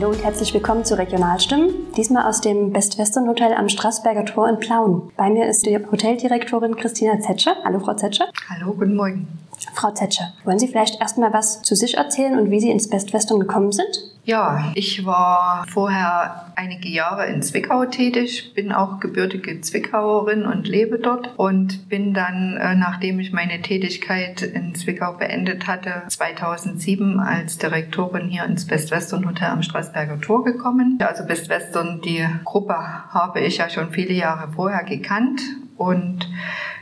[0.00, 4.48] Hallo und herzlich willkommen zu Regionalstimmen, diesmal aus dem Best Western Hotel am Straßberger Tor
[4.48, 5.10] in Plauen.
[5.16, 7.56] Bei mir ist die Hoteldirektorin Christina Zetsche.
[7.64, 8.26] Hallo Frau Zetsche.
[8.48, 9.26] Hallo, guten Morgen.
[9.74, 13.12] Frau Zetsche, wollen Sie vielleicht erstmal was zu sich erzählen und wie Sie ins Best
[13.12, 13.88] Western gekommen sind?
[14.28, 20.98] Ja, ich war vorher einige Jahre in Zwickau tätig, bin auch gebürtige Zwickauerin und lebe
[20.98, 27.56] dort und bin dann, äh, nachdem ich meine Tätigkeit in Zwickau beendet hatte, 2007 als
[27.56, 30.98] Direktorin hier ins Best Western Hotel am Straßberger Tor gekommen.
[31.00, 35.40] Also Best Western, die Gruppe habe ich ja schon viele Jahre vorher gekannt
[35.78, 36.28] und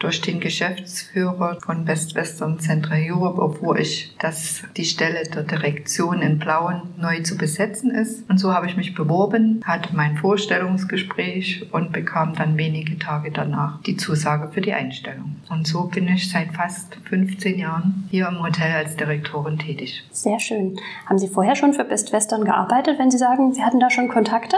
[0.00, 6.22] durch den Geschäftsführer von Best Western Central Europe, obwohl ich dass die Stelle der Direktion
[6.22, 8.28] in Plauen neu zu besetzen ist.
[8.28, 13.80] Und so habe ich mich beworben, hatte mein Vorstellungsgespräch und bekam dann wenige Tage danach
[13.82, 15.36] die Zusage für die Einstellung.
[15.48, 20.04] Und so bin ich seit fast 15 Jahren hier im Hotel als Direktorin tätig.
[20.10, 20.78] Sehr schön.
[21.06, 24.08] Haben Sie vorher schon für Best Western gearbeitet, wenn Sie sagen, Sie hatten da schon
[24.08, 24.56] Kontakte?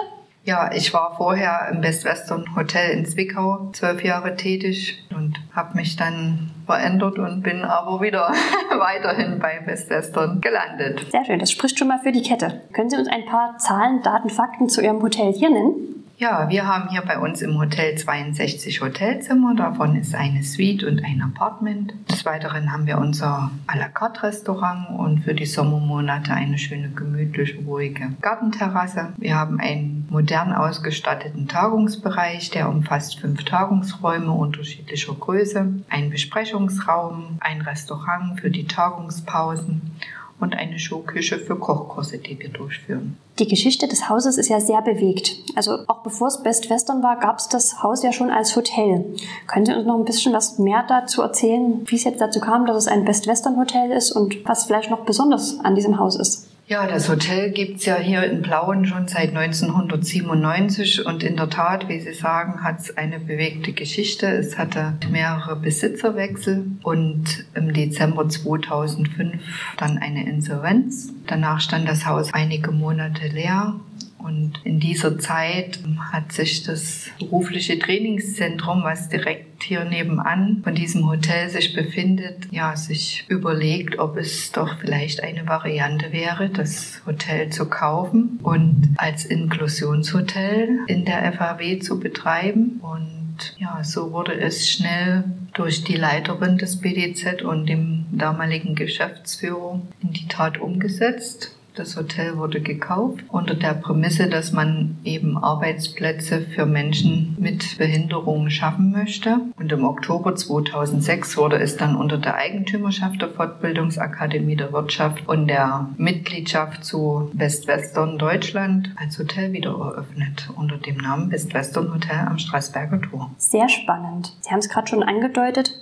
[0.49, 5.77] Ja, ich war vorher im Best Western Hotel in Zwickau zwölf Jahre tätig und habe
[5.77, 8.33] mich dann verändert und bin aber wieder
[8.79, 11.07] weiterhin bei Best Western gelandet.
[11.11, 12.63] Sehr schön, das spricht schon mal für die Kette.
[12.73, 15.99] Können Sie uns ein paar Zahlen, Daten, Fakten zu Ihrem Hotel hier nennen?
[16.17, 19.55] Ja, wir haben hier bei uns im Hotel 62 Hotelzimmer.
[19.55, 21.95] Davon ist eine Suite und ein Apartment.
[22.11, 26.89] Des Weiteren haben wir unser à la carte Restaurant und für die Sommermonate eine schöne,
[26.89, 29.13] gemütliche, ruhige Gartenterrasse.
[29.19, 37.61] Wir haben einen modern ausgestatteten Tagungsbereich, der umfasst fünf Tagungsräume unterschiedlicher Größe, einen Besprechungsraum, ein
[37.61, 39.93] Restaurant für die Tagungspausen
[40.41, 43.17] und eine Showküche für Kochkurse, die wir durchführen.
[43.39, 45.37] Die Geschichte des Hauses ist ja sehr bewegt.
[45.55, 49.05] Also auch bevor es Best Western war, gab es das Haus ja schon als Hotel.
[49.47, 52.67] Können Sie uns noch ein bisschen was mehr dazu erzählen, wie es jetzt dazu kam,
[52.67, 56.17] dass es ein Best Western Hotel ist und was vielleicht noch besonders an diesem Haus
[56.17, 56.48] ist?
[56.69, 61.89] Ja, das Hotel gibt's ja hier in Plauen schon seit 1997 und in der Tat,
[61.89, 64.27] wie Sie sagen, hat's eine bewegte Geschichte.
[64.27, 69.41] Es hatte mehrere Besitzerwechsel und im Dezember 2005
[69.79, 71.11] dann eine Insolvenz.
[71.27, 73.81] Danach stand das Haus einige Monate leer
[74.19, 75.79] und in dieser Zeit
[76.13, 82.77] hat sich das berufliche Trainingszentrum, was direkt hier nebenan von diesem Hotel sich befindet, ja,
[82.77, 89.25] sich überlegt, ob es doch vielleicht eine Variante wäre, das Hotel zu kaufen und als
[89.25, 92.81] Inklusionshotel in der FAW zu betreiben.
[92.83, 95.25] Und ja, so wurde es schnell
[95.55, 101.58] durch die Leiterin des BDZ und dem damaligen Geschäftsführer in die Tat umgesetzt.
[101.79, 108.51] Das Hotel wurde gekauft unter der Prämisse, dass man eben Arbeitsplätze für Menschen mit Behinderungen
[108.51, 109.39] schaffen möchte.
[109.57, 115.47] Und im Oktober 2006 wurde es dann unter der Eigentümerschaft der Fortbildungsakademie der Wirtschaft und
[115.47, 121.95] der Mitgliedschaft zu Best Western Deutschland als Hotel wieder eröffnet unter dem Namen Best Western
[121.95, 123.31] Hotel am Straßberger Tor.
[123.39, 124.37] Sehr spannend.
[124.41, 125.75] Sie haben es gerade schon angedeutet.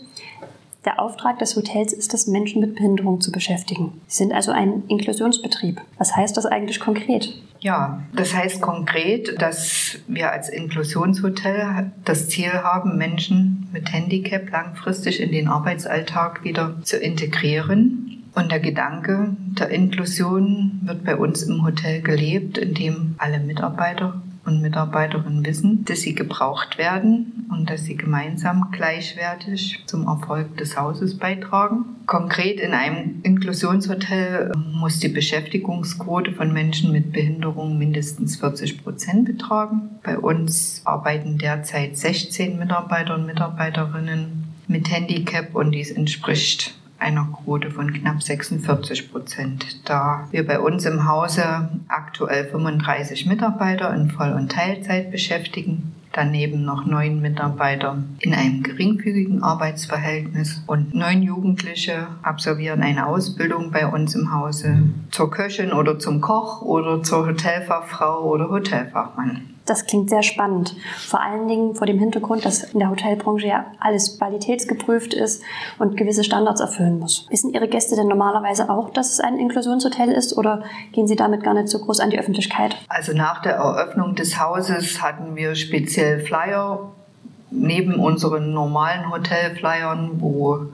[0.87, 4.01] Der Auftrag des Hotels ist es, Menschen mit Behinderung zu beschäftigen.
[4.07, 5.81] Sie sind also ein Inklusionsbetrieb.
[5.99, 7.35] Was heißt das eigentlich konkret?
[7.59, 15.21] Ja, das heißt konkret, dass wir als Inklusionshotel das Ziel haben, Menschen mit Handicap langfristig
[15.21, 18.23] in den Arbeitsalltag wieder zu integrieren.
[18.37, 24.63] Und der Gedanke der Inklusion wird bei uns im Hotel gelebt, indem alle Mitarbeiter und
[24.63, 31.19] Mitarbeiterinnen wissen, dass sie gebraucht werden und dass sie gemeinsam gleichwertig zum Erfolg des Hauses
[31.19, 31.85] beitragen.
[32.07, 39.91] Konkret in einem Inklusionshotel muss die Beschäftigungsquote von Menschen mit Behinderung mindestens 40 Prozent betragen.
[40.03, 47.71] Bei uns arbeiten derzeit 16 Mitarbeiter und Mitarbeiterinnen mit Handicap und dies entspricht einer Quote
[47.71, 49.89] von knapp 46 Prozent.
[49.89, 56.65] Da wir bei uns im Hause aktuell 35 Mitarbeiter in Voll- und Teilzeit beschäftigen, daneben
[56.65, 64.15] noch neun Mitarbeiter in einem geringfügigen Arbeitsverhältnis und neun Jugendliche absolvieren eine Ausbildung bei uns
[64.15, 69.56] im Hause zur Köchin oder zum Koch oder zur Hotelfachfrau oder Hotelfachmann.
[69.67, 70.77] Das klingt sehr spannend.
[70.97, 75.43] Vor allen Dingen vor dem Hintergrund, dass in der Hotelbranche ja alles qualitätsgeprüft ist
[75.79, 77.27] und gewisse Standards erfüllen muss.
[77.31, 81.43] Wissen Ihre Gäste denn normalerweise auch, dass es ein Inklusionshotel ist oder gehen Sie damit
[81.43, 82.77] gar nicht so groß an die Öffentlichkeit?
[82.89, 86.93] Also nach der Eröffnung des Hauses hatten wir speziell Flyer
[87.51, 90.67] neben unseren normalen Hotelflyern, wo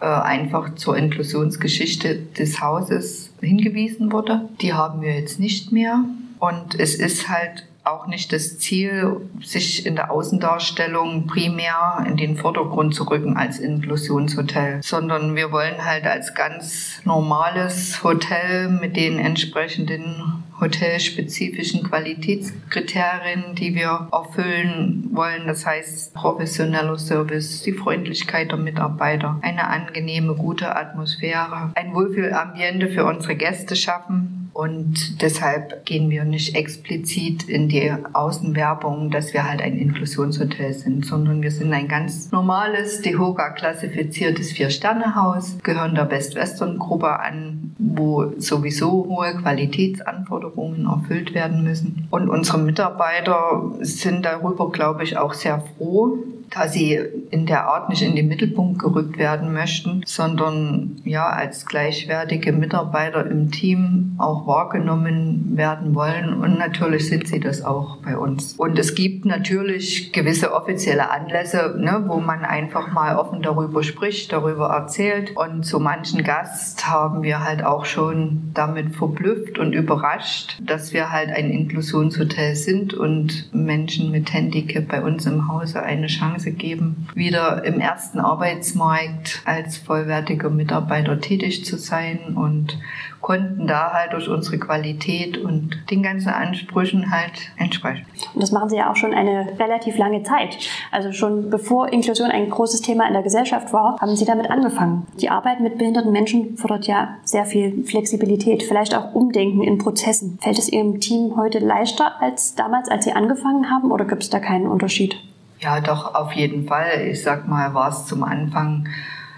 [0.00, 4.48] äh, einfach zur Inklusionsgeschichte des Hauses hingewiesen wurde.
[4.60, 6.04] Die haben wir jetzt nicht mehr.
[6.38, 12.36] Und es ist halt auch nicht das Ziel, sich in der Außendarstellung primär in den
[12.36, 19.18] Vordergrund zu rücken als Inklusionshotel, sondern wir wollen halt als ganz normales Hotel mit den
[19.18, 25.46] entsprechenden hotelspezifischen Qualitätskriterien, die wir erfüllen wollen.
[25.46, 33.06] Das heißt professioneller Service, die Freundlichkeit der Mitarbeiter, eine angenehme, gute Atmosphäre, ein Wohlfühlambiente für
[33.06, 39.62] unsere Gäste schaffen und deshalb gehen wir nicht explizit in die Außenwerbung, dass wir halt
[39.62, 47.20] ein Inklusionshotel sind, sondern wir sind ein ganz normales, DEHOGA klassifiziertes Vier-Sterne-Haus, gehören der Best-Western-Gruppe
[47.20, 52.08] an, wo sowieso hohe Qualitätsanforderungen erfüllt werden müssen.
[52.10, 56.18] Und unsere Mitarbeiter sind darüber, glaube ich, auch sehr froh,
[56.50, 56.98] da sie
[57.30, 63.24] in der Art nicht in den Mittelpunkt gerückt werden möchten, sondern ja als gleichwertige Mitarbeiter
[63.26, 66.34] im Team auch wahrgenommen werden wollen.
[66.34, 68.54] Und natürlich sind sie das auch bei uns.
[68.54, 74.32] Und es gibt natürlich gewisse offizielle Anlässe, ne, wo man einfach mal offen darüber spricht,
[74.32, 75.36] darüber erzählt.
[75.36, 81.12] Und zu manchen Gast haben wir halt auch schon damit verblüfft und überrascht, dass wir
[81.12, 86.52] halt ein Inklusionshotel sind und Menschen mit Handicap bei uns im Hause eine Chance Chance
[86.52, 92.78] geben, wieder im ersten Arbeitsmarkt als vollwertiger Mitarbeiter tätig zu sein und
[93.20, 98.06] konnten da halt durch unsere Qualität und den ganzen Ansprüchen halt entsprechen.
[98.34, 100.56] Und das machen Sie ja auch schon eine relativ lange Zeit.
[100.90, 105.06] Also schon bevor Inklusion ein großes Thema in der Gesellschaft war, haben Sie damit angefangen.
[105.20, 110.38] Die Arbeit mit behinderten Menschen fordert ja sehr viel Flexibilität, vielleicht auch Umdenken in Prozessen.
[110.40, 114.30] Fällt es Ihrem Team heute leichter als damals, als Sie angefangen haben, oder gibt es
[114.30, 115.16] da keinen Unterschied?
[115.60, 117.08] Ja, doch, auf jeden Fall.
[117.10, 118.88] Ich sag mal, war es zum Anfang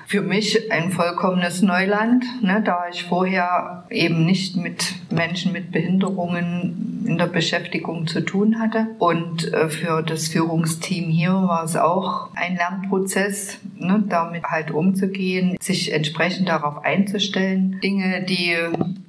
[0.07, 7.03] für mich ein vollkommenes Neuland, ne, da ich vorher eben nicht mit Menschen mit Behinderungen
[7.07, 8.89] in der Beschäftigung zu tun hatte.
[8.99, 15.57] Und äh, für das Führungsteam hier war es auch ein Lernprozess, ne, damit halt umzugehen,
[15.61, 17.81] sich entsprechend darauf einzustellen.
[17.83, 18.55] Dinge, die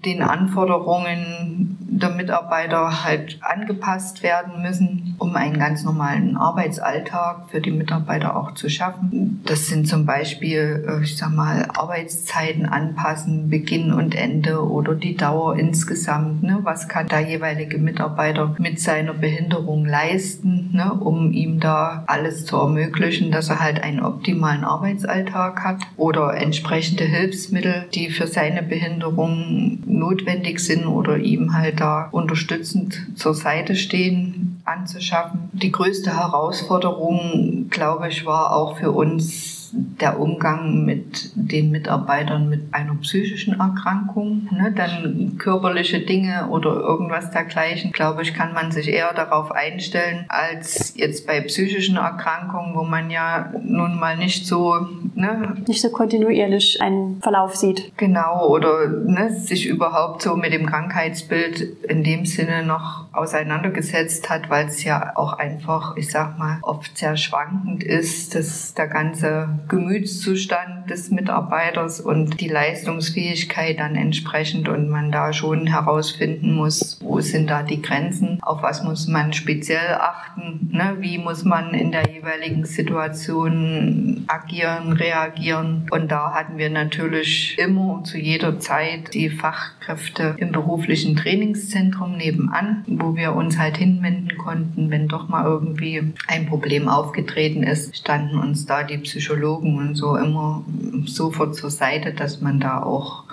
[0.06, 7.72] den Anforderungen der Mitarbeiter halt angepasst werden müssen, um einen ganz normalen Arbeitsalltag für die
[7.72, 9.42] Mitarbeiter auch zu schaffen.
[9.45, 15.16] Das sind zum Beispiel, äh, ich sag mal, Arbeitszeiten anpassen, Beginn und Ende oder die
[15.16, 16.44] Dauer insgesamt.
[16.44, 16.60] Ne?
[16.63, 20.94] Was kann der jeweilige Mitarbeiter mit seiner Behinderung leisten, ne?
[20.94, 27.04] um ihm da alles zu ermöglichen, dass er halt einen optimalen Arbeitsalltag hat oder entsprechende
[27.04, 34.62] Hilfsmittel, die für seine Behinderung notwendig sind oder ihm halt da unterstützend zur Seite stehen,
[34.63, 35.50] anzuschaffen.
[35.51, 42.73] Die größte Herausforderung, glaube ich, war auch für uns der Umgang mit den Mitarbeitern mit
[42.73, 48.87] einer psychischen Erkrankung, ne, dann körperliche Dinge oder irgendwas dergleichen, glaube ich, kann man sich
[48.87, 54.75] eher darauf einstellen, als jetzt bei psychischen Erkrankungen, wo man ja nun mal nicht so...
[55.15, 57.95] Ne, nicht so kontinuierlich einen Verlauf sieht.
[57.97, 64.49] Genau, oder ne, sich überhaupt so mit dem Krankheitsbild in dem Sinne noch auseinandergesetzt hat,
[64.49, 69.49] weil es ja auch einfach, ich sag mal, oft sehr schwankend ist, dass der ganze
[69.68, 77.19] Gemütszustand des Mitarbeiters und die Leistungsfähigkeit dann entsprechend und man da schon herausfinden muss, wo
[77.21, 80.98] sind da die Grenzen, auf was muss man speziell achten, ne?
[81.00, 85.87] wie muss man in der jeweiligen Situation agieren, reagieren.
[85.92, 92.83] Und da hatten wir natürlich immer zu jeder Zeit die Fachkräfte im beruflichen Trainingszentrum nebenan,
[92.87, 98.37] wo wir uns halt hinwenden konnten, wenn doch mal irgendwie ein Problem aufgetreten ist, standen
[98.37, 100.64] uns da die Psychologen Psychologen und so immer
[101.06, 103.24] sofort zur Seite, dass man da auch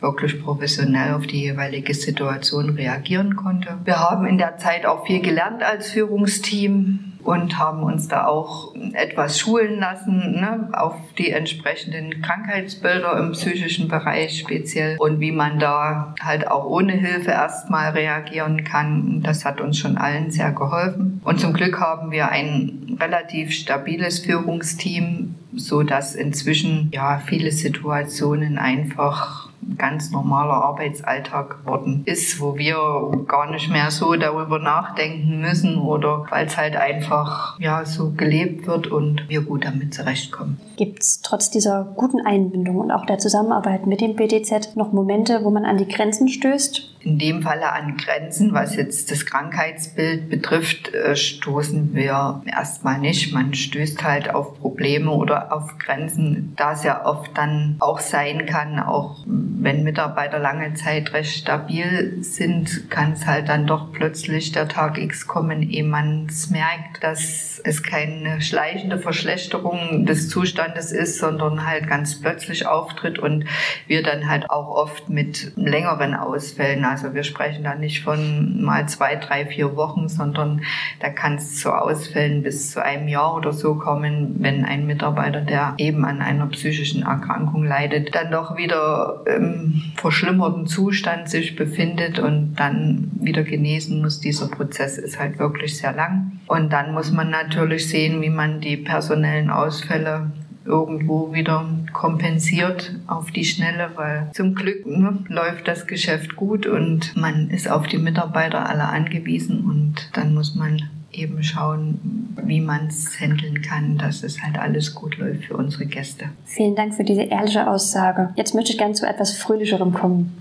[0.00, 3.78] wirklich professionell auf die jeweilige Situation reagieren konnte.
[3.84, 8.74] Wir haben in der Zeit auch viel gelernt als Führungsteam und haben uns da auch
[8.94, 15.58] etwas schulen lassen ne, auf die entsprechenden Krankheitsbilder im psychischen Bereich speziell und wie man
[15.58, 19.22] da halt auch ohne Hilfe erstmal reagieren kann.
[19.22, 21.20] Das hat uns schon allen sehr geholfen.
[21.24, 28.58] Und zum Glück haben wir ein relativ stabiles Führungsteam, so dass inzwischen ja viele Situationen
[28.58, 35.78] einfach ganz normaler Arbeitsalltag geworden ist, wo wir gar nicht mehr so darüber nachdenken müssen
[35.78, 40.60] oder weil es halt einfach ja so gelebt wird und wir gut damit zurechtkommen.
[40.76, 45.40] Gibt es trotz dieser guten Einbindung und auch der Zusammenarbeit mit dem BDZ noch Momente,
[45.44, 46.99] wo man an die Grenzen stößt?
[47.02, 53.32] In dem Falle an Grenzen, was jetzt das Krankheitsbild betrifft, äh, stoßen wir erstmal nicht.
[53.32, 58.44] Man stößt halt auf Probleme oder auf Grenzen, da es ja oft dann auch sein
[58.44, 64.52] kann, auch wenn Mitarbeiter lange Zeit recht stabil sind, kann es halt dann doch plötzlich
[64.52, 70.92] der Tag X kommen, ehe man es merkt, dass es keine schleichende Verschlechterung des Zustandes
[70.92, 73.44] ist, sondern halt ganz plötzlich auftritt und
[73.86, 78.88] wir dann halt auch oft mit längeren Ausfällen Also wir sprechen da nicht von mal
[78.88, 80.62] zwei, drei, vier Wochen, sondern
[80.98, 85.40] da kann es zu Ausfällen bis zu einem Jahr oder so kommen, wenn ein Mitarbeiter,
[85.40, 92.18] der eben an einer psychischen Erkrankung leidet, dann doch wieder im verschlimmerten Zustand sich befindet
[92.18, 94.18] und dann wieder genesen muss.
[94.18, 96.40] Dieser Prozess ist halt wirklich sehr lang.
[96.48, 100.32] Und dann muss man natürlich sehen, wie man die personellen Ausfälle
[100.64, 107.16] irgendwo wieder kompensiert auf die Schnelle, weil zum Glück ne, läuft das Geschäft gut und
[107.16, 112.86] man ist auf die Mitarbeiter alle angewiesen und dann muss man eben schauen, wie man
[112.86, 116.26] es handeln kann, dass es halt alles gut läuft für unsere Gäste.
[116.44, 118.30] Vielen Dank für diese ehrliche Aussage.
[118.36, 120.32] Jetzt möchte ich gerne zu etwas Fröhlicherem kommen.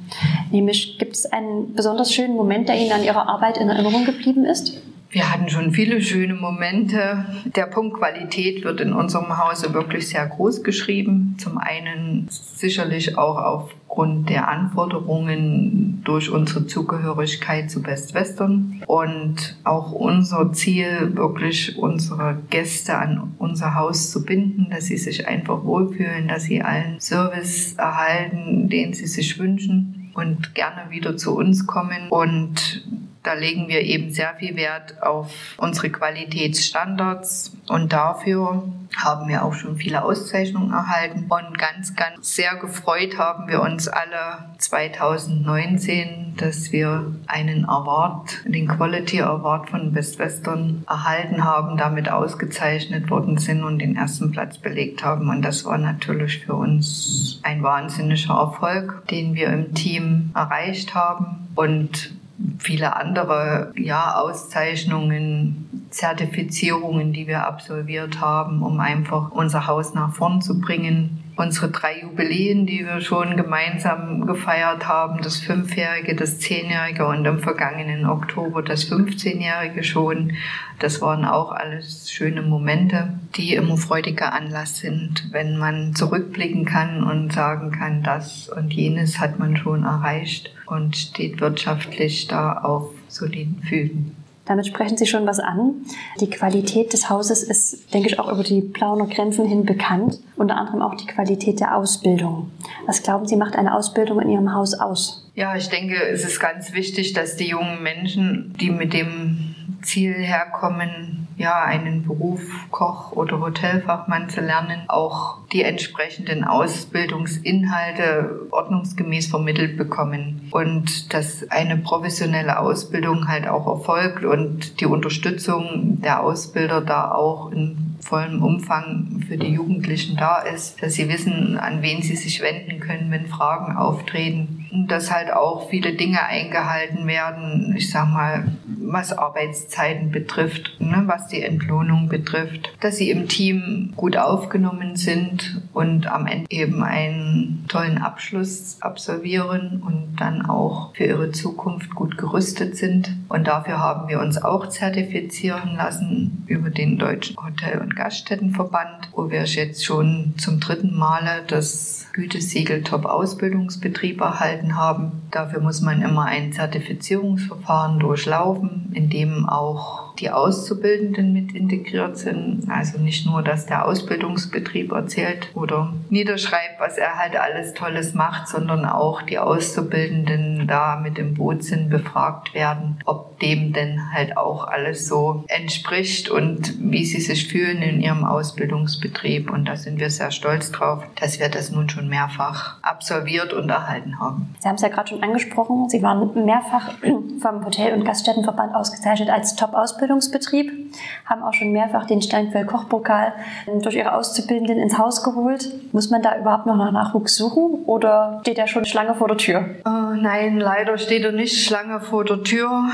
[0.52, 4.46] Nämlich, gibt es einen besonders schönen Moment, der Ihnen an Ihrer Arbeit in Erinnerung geblieben
[4.46, 4.80] ist?
[5.12, 7.26] Wir hatten schon viele schöne Momente.
[7.56, 11.36] Der Punkt Qualität wird in unserem Hause wirklich sehr groß geschrieben.
[11.40, 19.92] Zum einen sicherlich auch aufgrund der Anforderungen durch unsere Zugehörigkeit zu Best Western und auch
[19.94, 26.28] unser Ziel, wirklich unsere Gäste an unser Haus zu binden, dass sie sich einfach wohlfühlen,
[26.28, 32.10] dass sie allen Service erhalten, den sie sich wünschen und gerne wieder zu uns kommen.
[32.10, 32.84] Und
[33.24, 38.64] da legen wir eben sehr viel Wert auf unsere Qualitätsstandards und dafür
[38.96, 41.26] haben wir auch schon viele Auszeichnungen erhalten.
[41.30, 48.68] Und ganz, ganz sehr gefreut haben wir uns alle 2019, dass wir einen Award, den
[48.68, 54.58] Quality Award von Best Western erhalten haben, damit ausgezeichnet worden sind und den ersten Platz
[54.58, 55.30] belegt haben.
[55.30, 61.48] Und das war natürlich für uns ein wahnsinniger Erfolg, den wir im Team erreicht haben.
[61.56, 62.19] Und
[62.60, 70.42] viele andere ja, Auszeichnungen, Zertifizierungen, die wir absolviert haben, um einfach unser Haus nach vorn
[70.42, 77.08] zu bringen unsere drei Jubiläen, die wir schon gemeinsam gefeiert haben, das Fünfjährige, das Zehnjährige
[77.08, 80.34] und im vergangenen Oktober das 15-Jährige schon.
[80.80, 87.04] Das waren auch alles schöne Momente, die immer freudiger Anlass sind, wenn man zurückblicken kann
[87.04, 92.92] und sagen kann, das und jenes hat man schon erreicht und steht wirtschaftlich da auf
[93.08, 94.19] soliden Füßen.
[94.50, 95.86] Damit sprechen Sie schon was an.
[96.20, 100.18] Die Qualität des Hauses ist, denke ich, auch über die Plauner Grenzen hin bekannt.
[100.38, 102.50] Unter anderem auch die Qualität der Ausbildung.
[102.88, 105.30] Was glauben Sie, macht eine Ausbildung in Ihrem Haus aus?
[105.36, 109.49] Ja, ich denke, es ist ganz wichtig, dass die jungen Menschen, die mit dem
[109.82, 119.28] Ziel herkommen, ja, einen Beruf Koch oder Hotelfachmann zu lernen, auch die entsprechenden Ausbildungsinhalte ordnungsgemäß
[119.28, 120.50] vermittelt bekommen.
[120.52, 127.52] Und dass eine professionelle Ausbildung halt auch erfolgt und die Unterstützung der Ausbilder da auch
[127.52, 132.42] in vollem Umfang für die Jugendlichen da ist, dass sie wissen, an wen sie sich
[132.42, 134.68] wenden können, wenn Fragen auftreten.
[134.72, 141.04] Und dass halt auch viele Dinge eingehalten werden, ich sag mal, was Arbeitszeiten betrifft, ne,
[141.06, 146.84] was die Entlohnung betrifft, dass sie im Team gut aufgenommen sind und am Ende eben
[146.84, 153.16] einen tollen Abschluss absolvieren und dann auch für ihre Zukunft gut gerüstet sind.
[153.30, 159.32] Und dafür haben wir uns auch zertifizieren lassen über den Deutschen Hotel- und Gaststättenverband, wo
[159.32, 165.24] wir jetzt schon zum dritten Male das Gütesiegel Top-Ausbildungsbetrieb erhalten haben.
[165.32, 172.68] Dafür muss man immer ein Zertifizierungsverfahren durchlaufen, in dem auch die Auszubildenden mit integriert sind.
[172.70, 178.48] Also nicht nur, dass der Ausbildungsbetrieb erzählt oder niederschreibt, was er halt alles Tolles macht,
[178.48, 184.36] sondern auch die Auszubildenden da mit im Boot sind, befragt werden, ob dem denn halt
[184.36, 189.50] auch alles so entspricht und wie sie sich fühlen in ihrem Ausbildungsbetrieb.
[189.50, 193.70] Und da sind wir sehr stolz drauf, dass wir das nun schon mehrfach absolviert und
[193.70, 194.54] erhalten haben.
[194.60, 196.94] Sie haben es ja gerade schon angesprochen, Sie waren mehrfach
[197.42, 200.09] vom Hotel- und Gaststättenverband ausgezeichnet als Top-Ausbilder.
[200.10, 203.34] Ausbildungsbetrieb, haben auch schon mehrfach den Steinquell Kochpokal
[203.82, 205.72] durch ihre Auszubildenden ins Haus geholt.
[205.94, 209.38] Muss man da überhaupt noch nach Nachwuchs suchen oder steht er schon Schlange vor der
[209.38, 209.66] Tür?
[209.86, 212.90] Oh, nein, leider steht er nicht Schlange vor der Tür.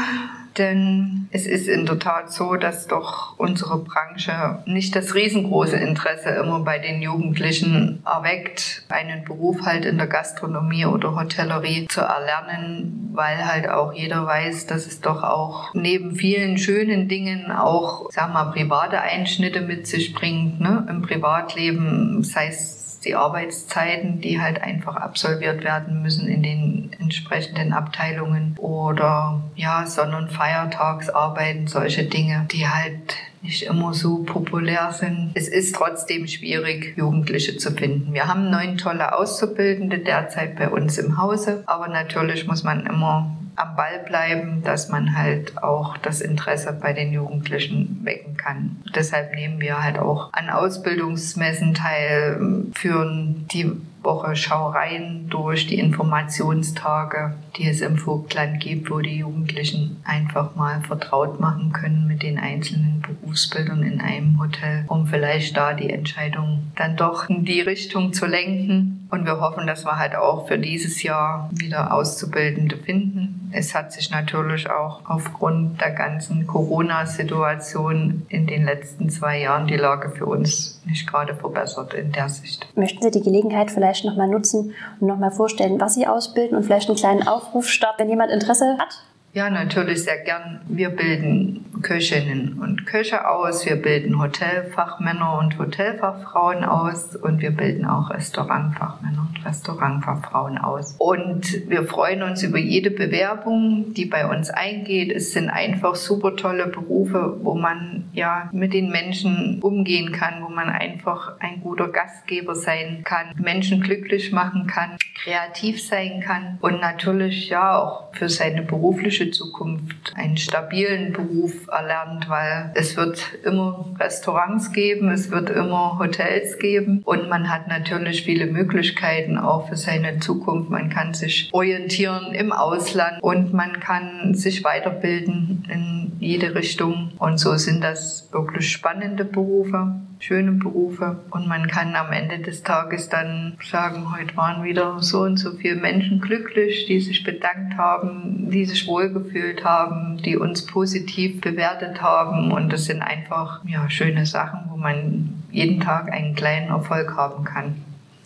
[0.58, 6.30] Denn es ist in der Tat so, dass doch unsere Branche nicht das riesengroße Interesse
[6.30, 13.12] immer bei den Jugendlichen erweckt, einen Beruf halt in der Gastronomie oder Hotellerie zu erlernen,
[13.14, 18.34] weil halt auch jeder weiß, dass es doch auch neben vielen schönen Dingen auch, sag
[18.34, 20.86] mal, private Einschnitte mit sich bringt, ne?
[20.90, 27.74] im Privatleben, sei es die Arbeitszeiten, die halt einfach absolviert werden müssen in den entsprechenden
[27.74, 35.32] Abteilungen oder ja, Sonn- Feiertagsarbeiten, solche Dinge, die halt nicht immer so populär sind.
[35.36, 38.14] Es ist trotzdem schwierig, Jugendliche zu finden.
[38.14, 43.36] Wir haben neun tolle Auszubildende derzeit bei uns im Hause, aber natürlich muss man immer
[43.56, 48.78] am Ball bleiben, dass man halt auch das Interesse bei den Jugendlichen wecken kann.
[48.94, 53.72] Deshalb nehmen wir halt auch an Ausbildungsmessen teil, führen die
[54.06, 60.82] Woche Schaureien durch, die Informationstage, die es im Vogtland gibt, wo die Jugendlichen einfach mal
[60.82, 66.72] vertraut machen können mit den einzelnen Berufsbildern in einem Hotel, um vielleicht da die Entscheidung
[66.76, 69.08] dann doch in die Richtung zu lenken.
[69.12, 73.50] Und wir hoffen, dass wir halt auch für dieses Jahr wieder Auszubildende finden.
[73.52, 79.78] Es hat sich natürlich auch aufgrund der ganzen Corona-Situation in den letzten zwei Jahren die
[79.78, 82.68] Lage für uns nicht gerade verbessert in der Sicht.
[82.76, 86.90] Möchten Sie die Gelegenheit vielleicht nochmal nutzen und nochmal vorstellen, was Sie ausbilden und vielleicht
[86.90, 89.04] einen kleinen Aufruf starten, wenn jemand Interesse hat?
[89.36, 90.62] Ja, natürlich sehr gern.
[90.70, 97.86] Wir bilden Köchinnen und Köche aus, wir bilden Hotelfachmänner und Hotelfachfrauen aus und wir bilden
[97.86, 100.96] auch Restaurantfachmänner und Restaurantfachfrauen aus.
[101.00, 105.12] Und wir freuen uns über jede Bewerbung, die bei uns eingeht.
[105.12, 110.50] Es sind einfach super tolle Berufe, wo man ja mit den Menschen umgehen kann, wo
[110.50, 116.82] man einfach ein guter Gastgeber sein kann, Menschen glücklich machen kann, kreativ sein kann und
[116.82, 123.94] natürlich ja auch für seine berufliche Zukunft einen stabilen Beruf erlernt, weil es wird immer
[124.00, 129.76] Restaurants geben, es wird immer Hotels geben und man hat natürlich viele Möglichkeiten auch für
[129.76, 130.70] seine Zukunft.
[130.70, 137.40] Man kann sich orientieren im Ausland und man kann sich weiterbilden in jede Richtung und
[137.40, 143.10] so sind das wirklich spannende Berufe schöne Berufe und man kann am Ende des Tages
[143.10, 148.50] dann sagen, heute waren wieder so und so viele Menschen glücklich, die sich bedankt haben,
[148.50, 154.26] die sich wohlgefühlt haben, die uns positiv bewertet haben und das sind einfach ja, schöne
[154.26, 157.76] Sachen, wo man jeden Tag einen kleinen Erfolg haben kann.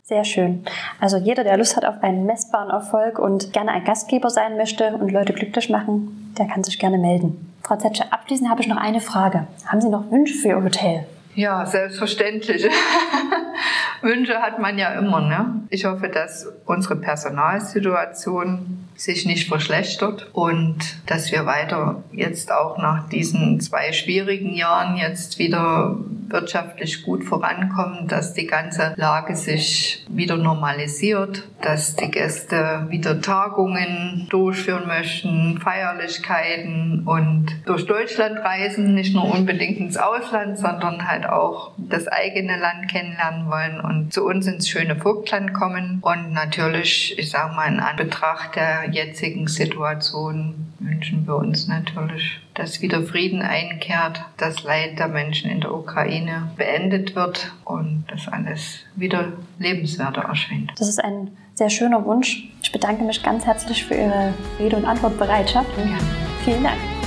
[0.03, 0.63] Sehr schön.
[0.99, 4.93] Also jeder, der Lust hat auf einen messbaren Erfolg und gerne ein Gastgeber sein möchte
[4.93, 7.48] und Leute glücklich machen, der kann sich gerne melden.
[7.69, 9.45] Frau Zetsche, abschließend habe ich noch eine Frage.
[9.67, 11.05] Haben Sie noch Wünsche für Ihr Hotel?
[11.35, 12.63] Ja, selbstverständlich.
[14.01, 15.21] Wünsche hat man ja immer.
[15.21, 15.63] Ne?
[15.69, 23.07] Ich hoffe, dass unsere Personalsituation sich nicht verschlechtert und dass wir weiter jetzt auch nach
[23.07, 30.37] diesen zwei schwierigen Jahren jetzt wieder wirtschaftlich gut vorankommen, dass die ganze Lage sich wieder
[30.37, 39.33] normalisiert, dass die Gäste wieder Tagungen durchführen möchten, Feierlichkeiten und durch Deutschland reisen, nicht nur
[39.33, 44.69] unbedingt ins Ausland, sondern halt auch das eigene Land kennenlernen wollen und zu uns ins
[44.69, 51.35] schöne Vogtland kommen und natürlich, ich sage mal, in Anbetracht der jetzigen Situation wünschen wir
[51.35, 57.51] uns natürlich, dass wieder Frieden einkehrt, das Leid der Menschen in der Ukraine beendet wird
[57.65, 60.71] und dass alles wieder lebenswerter erscheint.
[60.77, 62.49] Das ist ein sehr schöner Wunsch.
[62.61, 65.69] Ich bedanke mich ganz herzlich für Ihre Rede- und Antwortbereitschaft.
[65.77, 65.97] Ja.
[66.45, 66.98] Vielen Dank.